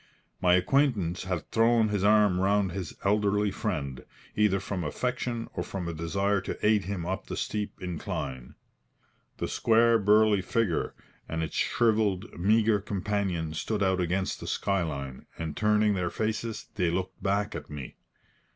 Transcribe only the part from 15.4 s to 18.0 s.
turning their faces, they looked back at me.